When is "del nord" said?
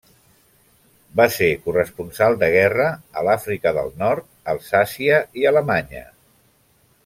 3.79-4.27